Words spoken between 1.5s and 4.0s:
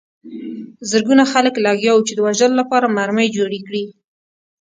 لګیا وو چې د وژلو لپاره مرمۍ جوړې کړي